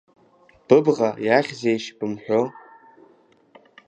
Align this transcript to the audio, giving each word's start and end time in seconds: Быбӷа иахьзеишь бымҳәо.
Быбӷа 0.67 1.09
иахьзеишь 1.25 1.87
бымҳәо. 1.97 2.41